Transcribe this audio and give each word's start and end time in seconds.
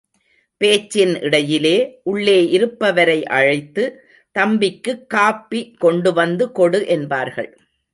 பேச்சின் 0.57 1.19
இடையிலே, 1.19 1.99
உள்ளே 2.03 2.59
இருப்பவரை 2.59 3.23
அழைத்து, 3.23 4.01
தம்பிக்குக் 4.39 5.05
காஃபி 5.07 5.75
கொண்டு 5.79 6.13
வந்து 6.13 6.51
கொடு 6.51 6.87
என்பார்கள். 6.87 7.57